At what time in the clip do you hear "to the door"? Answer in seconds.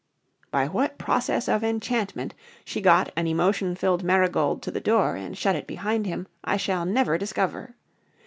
4.63-5.15